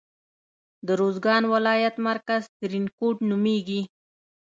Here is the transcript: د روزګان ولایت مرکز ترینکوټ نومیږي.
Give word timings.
د 0.87 0.89
روزګان 1.01 1.43
ولایت 1.53 1.95
مرکز 2.07 2.43
ترینکوټ 2.59 3.15
نومیږي. 3.29 3.81